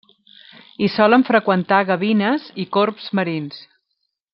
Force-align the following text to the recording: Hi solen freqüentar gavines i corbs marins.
Hi 0.81 0.87
solen 0.93 1.27
freqüentar 1.29 1.83
gavines 1.93 2.51
i 2.65 2.69
corbs 2.79 3.15
marins. 3.21 3.65